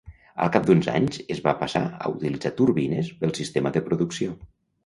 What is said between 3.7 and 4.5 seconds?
de producció.